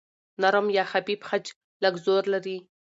نرم 0.41 0.67
یا 0.77 0.83
خفیف 0.91 1.21
خج 1.29 1.45
لږ 1.83 1.95
زور 2.05 2.23
لري. 2.33 2.57